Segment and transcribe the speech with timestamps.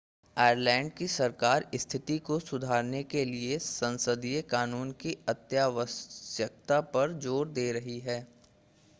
[0.37, 7.71] Ireland की सरकार स्थिति को सुधारने के लिए संसदीय कानून की अत्यावश्यकता पर जोर दे
[7.71, 8.19] रही है